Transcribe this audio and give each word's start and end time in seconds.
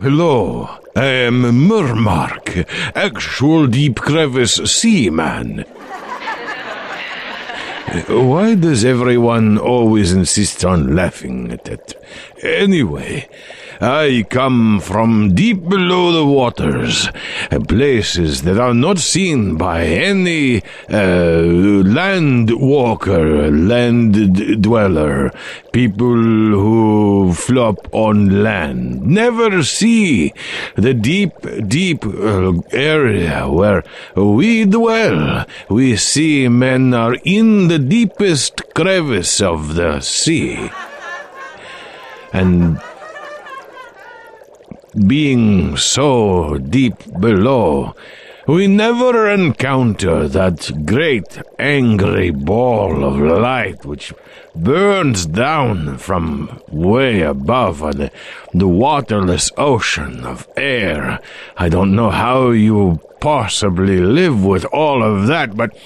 Hello, 0.00 0.68
I 0.94 1.06
am 1.06 1.42
MerMark, 1.42 2.68
actual 2.94 3.66
deep 3.66 3.96
crevice 3.96 4.54
seaman. 4.54 5.64
Why 8.06 8.54
does 8.54 8.84
everyone 8.84 9.58
always 9.58 10.12
insist 10.12 10.64
on 10.64 10.94
laughing 10.94 11.50
at 11.50 11.64
that? 11.64 11.94
Anyway, 12.44 13.28
I 13.80 14.26
come 14.28 14.80
from 14.80 15.34
deep 15.34 15.68
below 15.68 16.10
the 16.10 16.26
waters, 16.26 17.08
places 17.68 18.42
that 18.42 18.58
are 18.58 18.74
not 18.74 18.98
seen 18.98 19.56
by 19.56 19.84
any 19.84 20.62
uh, 20.90 21.42
land 21.84 22.50
walker, 22.60 23.50
land 23.50 24.62
dweller, 24.62 25.30
people 25.72 26.16
who 26.16 27.32
flop 27.34 27.88
on 27.92 28.42
land. 28.42 29.06
Never 29.06 29.62
see 29.62 30.32
the 30.74 30.92
deep, 30.94 31.32
deep 31.68 32.04
uh, 32.04 32.54
area 32.72 33.48
where 33.48 33.84
we 34.16 34.64
dwell. 34.64 35.46
We 35.68 35.96
sea 35.96 36.48
men 36.48 36.94
are 36.94 37.16
in 37.22 37.68
the 37.68 37.78
deepest 37.78 38.74
crevice 38.74 39.40
of 39.40 39.76
the 39.76 40.00
sea. 40.00 40.70
And 42.32 42.80
being 45.06 45.76
so 45.76 46.58
deep 46.58 46.94
below, 47.20 47.94
we 48.46 48.66
never 48.66 49.28
encounter 49.28 50.26
that 50.26 50.86
great 50.86 51.38
angry 51.58 52.30
ball 52.30 53.04
of 53.04 53.18
light 53.18 53.84
which 53.84 54.12
burns 54.54 55.26
down 55.26 55.98
from 55.98 56.60
way 56.68 57.20
above 57.20 57.82
on 57.82 57.96
the, 57.98 58.10
the 58.54 58.66
waterless 58.66 59.52
ocean 59.58 60.24
of 60.24 60.48
air. 60.56 61.20
I 61.58 61.68
don't 61.68 61.94
know 61.94 62.10
how 62.10 62.50
you 62.50 63.00
possibly 63.20 64.00
live 64.00 64.44
with 64.44 64.64
all 64.66 65.02
of 65.02 65.26
that, 65.26 65.56
but 65.56 65.76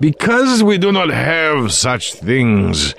because 0.00 0.62
we 0.62 0.78
do 0.78 0.90
not 0.90 1.10
have 1.10 1.72
such 1.72 2.14
things, 2.14 2.94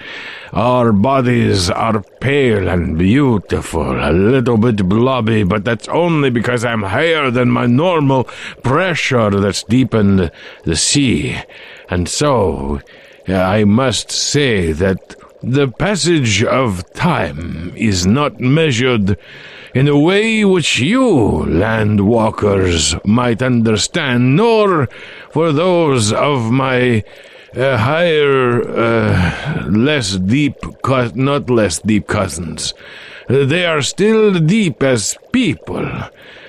our 0.53 0.91
bodies 0.91 1.69
are 1.69 2.01
pale 2.19 2.67
and 2.67 2.97
beautiful, 2.97 3.99
a 3.99 4.11
little 4.11 4.57
bit 4.57 4.87
blobby, 4.87 5.43
but 5.43 5.63
that's 5.63 5.87
only 5.87 6.29
because 6.29 6.65
I'm 6.65 6.83
higher 6.83 7.29
than 7.31 7.49
my 7.49 7.65
normal 7.65 8.23
pressure 8.63 9.29
that's 9.29 9.63
deepened 9.63 10.31
the 10.63 10.75
sea. 10.75 11.37
And 11.89 12.07
so, 12.07 12.81
uh, 13.27 13.33
I 13.33 13.63
must 13.63 14.11
say 14.11 14.71
that 14.71 15.15
the 15.41 15.67
passage 15.67 16.43
of 16.43 16.91
time 16.93 17.71
is 17.75 18.05
not 18.05 18.39
measured 18.39 19.17
in 19.73 19.87
a 19.87 19.97
way 19.97 20.43
which 20.43 20.79
you, 20.79 21.45
land 21.45 22.07
walkers, 22.07 22.95
might 23.05 23.41
understand, 23.41 24.35
nor 24.35 24.87
for 25.31 25.51
those 25.51 26.11
of 26.11 26.51
my 26.51 27.03
uh, 27.55 27.77
higher, 27.77 28.61
uh, 28.61 29.65
less 29.69 30.15
deep, 30.17 30.55
cous- 30.83 31.15
not 31.15 31.49
less 31.49 31.79
deep 31.79 32.07
cousins. 32.07 32.73
Uh, 33.29 33.45
They 33.45 33.65
are 33.65 33.81
still 33.81 34.33
deep 34.39 34.83
as 34.83 35.17
people, 35.31 35.87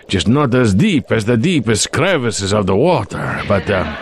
just 0.09 0.28
not 0.28 0.55
as 0.55 0.75
deep 0.75 1.11
as 1.12 1.25
the 1.25 1.37
deepest 1.37 1.93
crevices 1.93 2.53
of 2.53 2.67
the 2.67 2.77
water. 2.77 3.43
But 3.48 3.71
um, 3.71 3.97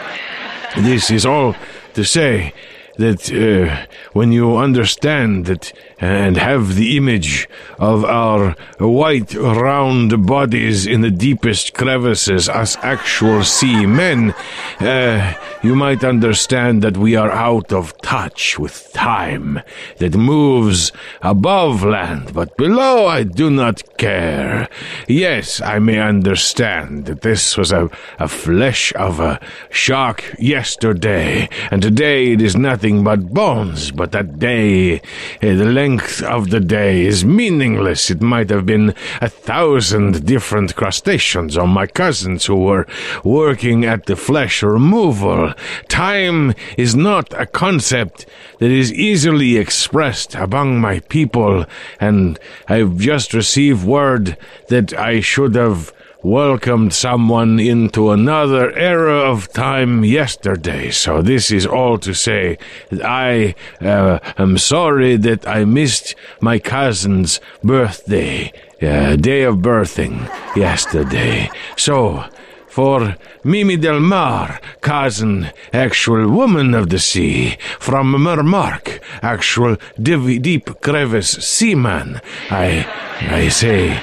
this 0.78 1.10
is 1.10 1.26
all 1.26 1.54
to 1.94 2.04
say 2.04 2.52
that 2.98 3.32
uh, 3.32 3.86
when 4.12 4.32
you 4.32 4.56
understand 4.56 5.46
that 5.46 5.72
and 6.00 6.36
have 6.36 6.74
the 6.74 6.96
image 6.96 7.48
of 7.78 8.04
our 8.04 8.54
white 8.78 9.34
round 9.34 10.26
bodies 10.26 10.86
in 10.86 11.00
the 11.00 11.10
deepest 11.10 11.74
crevices 11.74 12.48
as 12.48 12.76
actual 12.82 13.42
sea 13.42 13.86
men, 13.86 14.34
uh, 14.80 15.34
you 15.62 15.74
might 15.74 16.04
understand 16.04 16.82
that 16.82 16.96
we 16.96 17.16
are 17.16 17.30
out 17.30 17.72
of 17.72 17.96
touch 18.02 18.58
with 18.58 18.92
time 18.92 19.60
that 19.98 20.14
moves 20.16 20.92
above 21.22 21.84
land, 21.84 22.32
but 22.32 22.56
below 22.56 23.06
I 23.06 23.22
do 23.22 23.50
not 23.50 23.96
care. 23.96 24.68
Yes, 25.06 25.60
I 25.60 25.78
may 25.78 25.98
understand 25.98 27.06
that 27.06 27.22
this 27.22 27.56
was 27.56 27.72
a, 27.72 27.90
a 28.18 28.28
flesh 28.28 28.92
of 28.94 29.20
a 29.20 29.40
shark 29.70 30.34
yesterday, 30.38 31.48
and 31.70 31.82
today 31.82 32.32
it 32.32 32.42
is 32.42 32.56
nothing 32.56 32.87
but 32.88 33.34
bones, 33.34 33.90
but 33.90 34.12
that 34.12 34.38
day, 34.38 34.96
uh, 34.96 35.00
the 35.40 35.64
length 35.64 36.22
of 36.22 36.50
the 36.50 36.60
day 36.60 37.04
is 37.04 37.24
meaningless. 37.24 38.10
It 38.10 38.22
might 38.22 38.48
have 38.50 38.64
been 38.64 38.94
a 39.20 39.28
thousand 39.28 40.24
different 40.24 40.74
crustaceans 40.74 41.56
or 41.58 41.68
my 41.68 41.86
cousins 41.86 42.46
who 42.46 42.56
were 42.56 42.86
working 43.22 43.84
at 43.84 44.06
the 44.06 44.16
flesh 44.16 44.62
removal. 44.62 45.52
Time 45.88 46.54
is 46.76 46.96
not 46.96 47.32
a 47.34 47.46
concept 47.46 48.26
that 48.58 48.70
is 48.70 48.92
easily 48.92 49.56
expressed 49.58 50.34
among 50.34 50.80
my 50.80 51.00
people, 51.00 51.66
and 52.00 52.38
I've 52.68 52.96
just 52.96 53.34
received 53.34 53.84
word 53.84 54.36
that 54.68 54.92
I 54.94 55.20
should 55.20 55.54
have 55.54 55.92
welcomed 56.22 56.92
someone 56.92 57.60
into 57.60 58.10
another 58.10 58.72
era 58.76 59.18
of 59.18 59.52
time 59.52 60.04
yesterday. 60.04 60.90
So 60.90 61.22
this 61.22 61.50
is 61.50 61.66
all 61.66 61.98
to 61.98 62.12
say 62.12 62.58
I 63.04 63.54
uh, 63.80 64.18
am 64.36 64.58
sorry 64.58 65.16
that 65.16 65.46
I 65.46 65.64
missed 65.64 66.14
my 66.40 66.58
cousin's 66.58 67.40
birthday, 67.62 68.52
uh, 68.82 69.16
day 69.16 69.42
of 69.42 69.56
birthing 69.56 70.28
yesterday. 70.56 71.50
So. 71.76 72.24
For 72.68 73.16
Mimi 73.42 73.76
Del 73.76 73.98
Mar, 73.98 74.60
cousin, 74.82 75.50
actual 75.72 76.28
woman 76.30 76.74
of 76.74 76.90
the 76.90 77.00
sea, 77.00 77.56
from 77.80 78.12
MerMark, 78.14 79.00
actual 79.20 79.78
div- 80.00 80.42
deep 80.42 80.80
crevice 80.80 81.30
seaman, 81.30 82.20
I, 82.50 82.86
I 83.20 83.48
say, 83.48 84.00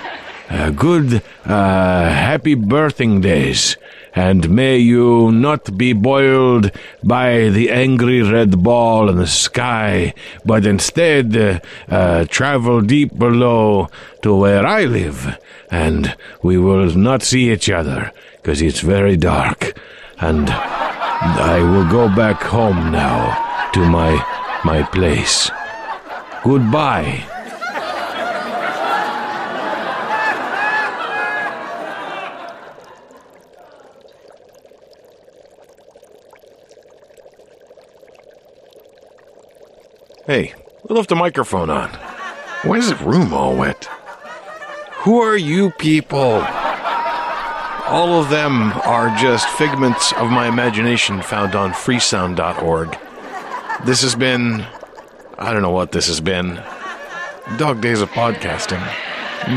uh, 0.50 0.70
good, 0.72 1.22
uh, 1.46 2.10
happy 2.10 2.56
birthing 2.56 3.22
days, 3.22 3.78
and 4.14 4.50
may 4.50 4.78
you 4.78 5.32
not 5.32 5.78
be 5.78 5.92
boiled 5.92 6.72
by 7.04 7.50
the 7.50 7.70
angry 7.70 8.22
red 8.22 8.64
ball 8.64 9.10
in 9.10 9.18
the 9.18 9.28
sky, 9.28 10.14
but 10.46 10.66
instead 10.66 11.36
uh, 11.36 11.60
uh, 11.90 12.26
travel 12.26 12.82
deep 12.82 13.18
below 13.18 13.90
to 14.22 14.36
where 14.36 14.66
I 14.66 14.86
live, 14.86 15.38
and 15.70 16.16
we 16.42 16.58
will 16.58 16.96
not 16.96 17.24
see 17.24 17.52
each 17.52 17.70
other, 17.70 18.12
because 18.38 18.62
it's 18.62 18.82
very 18.82 19.18
dark, 19.18 19.78
and 20.20 20.50
I 20.50 21.60
will 21.60 21.90
go 21.90 22.08
back 22.16 22.42
home 22.42 22.92
now 22.92 23.70
to 23.74 23.80
my 23.90 24.24
my 24.64 24.84
place. 24.84 25.52
Goodbye. 26.44 27.35
Hey, 40.28 40.56
who 40.88 40.96
left 40.96 41.10
the 41.10 41.16
microphone 41.16 41.70
on? 41.70 41.90
Why 42.64 42.78
is 42.78 42.90
the 42.90 42.96
room 42.96 43.32
all 43.32 43.56
wet? 43.56 43.86
Who 45.04 45.20
are 45.20 45.38
you 45.38 45.70
people? 45.70 46.44
All 47.88 48.20
of 48.20 48.30
them 48.32 48.74
are 48.86 49.16
just 49.18 49.48
figments 49.50 50.14
of 50.14 50.32
my 50.32 50.48
imagination 50.48 51.22
found 51.22 51.54
on 51.54 51.74
freesound.org. 51.74 52.98
This 53.86 54.02
has 54.02 54.16
been. 54.16 54.66
I 55.38 55.54
don't 55.54 55.62
know 55.62 55.70
what 55.70 55.92
this 55.92 56.08
has 56.08 56.22
been. 56.22 56.56
Dog 57.58 57.82
Days 57.82 58.02
of 58.02 58.10
Podcasting. 58.10 58.82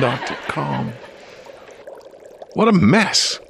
Dot 0.01 0.27
com. 0.49 0.93
What 2.53 2.69
a 2.69 2.73
mess. 2.73 3.41